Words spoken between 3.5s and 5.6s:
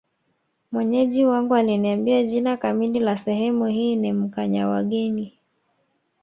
hii ni Mkanyawageni